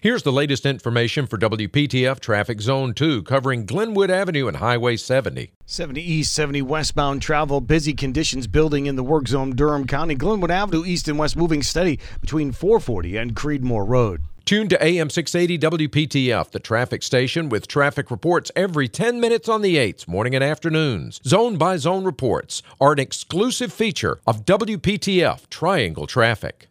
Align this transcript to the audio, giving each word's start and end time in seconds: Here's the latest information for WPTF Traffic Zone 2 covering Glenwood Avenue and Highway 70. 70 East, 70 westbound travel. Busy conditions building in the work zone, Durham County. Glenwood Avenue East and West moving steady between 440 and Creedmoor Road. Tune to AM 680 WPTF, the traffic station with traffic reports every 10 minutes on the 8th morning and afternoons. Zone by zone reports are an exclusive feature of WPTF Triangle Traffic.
Here's 0.00 0.22
the 0.22 0.30
latest 0.30 0.64
information 0.64 1.26
for 1.26 1.38
WPTF 1.38 2.20
Traffic 2.20 2.60
Zone 2.60 2.94
2 2.94 3.24
covering 3.24 3.66
Glenwood 3.66 4.12
Avenue 4.12 4.46
and 4.46 4.58
Highway 4.58 4.96
70. 4.96 5.50
70 5.66 6.00
East, 6.00 6.32
70 6.32 6.62
westbound 6.62 7.20
travel. 7.20 7.60
Busy 7.60 7.94
conditions 7.94 8.46
building 8.46 8.86
in 8.86 8.94
the 8.94 9.02
work 9.02 9.26
zone, 9.26 9.56
Durham 9.56 9.88
County. 9.88 10.14
Glenwood 10.14 10.52
Avenue 10.52 10.84
East 10.84 11.08
and 11.08 11.18
West 11.18 11.36
moving 11.36 11.64
steady 11.64 11.98
between 12.20 12.52
440 12.52 13.16
and 13.16 13.34
Creedmoor 13.34 13.88
Road. 13.88 14.22
Tune 14.44 14.68
to 14.68 14.82
AM 14.82 15.10
680 15.10 15.88
WPTF, 15.88 16.52
the 16.52 16.58
traffic 16.58 17.02
station 17.02 17.50
with 17.50 17.68
traffic 17.68 18.10
reports 18.10 18.50
every 18.56 18.88
10 18.88 19.20
minutes 19.20 19.46
on 19.46 19.60
the 19.60 19.76
8th 19.76 20.08
morning 20.08 20.34
and 20.34 20.42
afternoons. 20.42 21.20
Zone 21.26 21.58
by 21.58 21.76
zone 21.76 22.04
reports 22.04 22.62
are 22.80 22.92
an 22.92 22.98
exclusive 22.98 23.72
feature 23.72 24.20
of 24.26 24.46
WPTF 24.46 25.50
Triangle 25.50 26.06
Traffic. 26.06 26.66